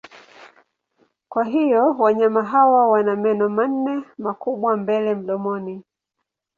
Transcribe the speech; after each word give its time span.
Kwa 1.29 1.43
hivyo 1.43 1.95
wanyama 1.99 2.43
hawa 2.43 2.87
wana 2.87 3.15
meno 3.15 3.49
manne 3.49 4.03
makubwa 4.17 4.77
mbele 4.77 5.15
mdomoni. 5.15 5.83